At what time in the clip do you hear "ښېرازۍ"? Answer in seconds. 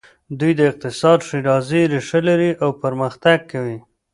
1.27-1.83